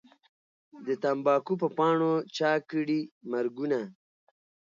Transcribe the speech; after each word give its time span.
د 0.85 0.87
تمباکو 1.03 1.53
په 1.61 1.67
پاڼو 1.77 2.13
چا 2.37 2.51
کړي 2.69 3.01
مرګونه 3.31 3.79